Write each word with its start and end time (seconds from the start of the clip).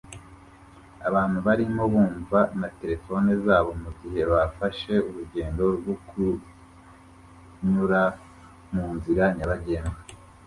Abantu 1.07 1.37
barimo 1.47 1.83
bumva 1.93 2.39
na 2.59 2.69
terefone 2.79 3.29
zabo 3.45 3.71
mugihe 3.83 4.21
bafashe 4.31 4.93
urugendo 5.07 5.63
rwo 5.77 5.95
kunyura 6.07 8.01
munzira 8.71 9.25
nyabagendwa 9.35 9.99